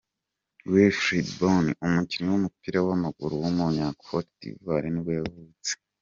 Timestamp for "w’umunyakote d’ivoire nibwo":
3.43-5.11